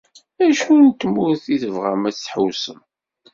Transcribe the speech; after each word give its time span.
Acu 0.45 0.73
n 0.85 0.87
tmurt 0.99 1.45
i 1.55 1.57
tebɣam 1.63 2.01
ad 2.09 2.13
d-tḥewṣem? 2.15 2.79